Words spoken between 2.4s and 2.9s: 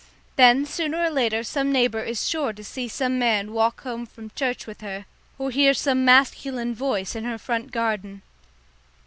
to see